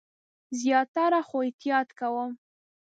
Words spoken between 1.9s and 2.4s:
کوم